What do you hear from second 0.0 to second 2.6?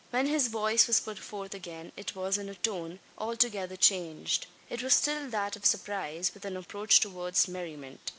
When his voice was put forth again it was in a